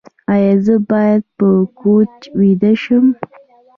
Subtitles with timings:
[0.33, 1.47] ایا زه باید په
[1.79, 3.05] کوچ ویده شم؟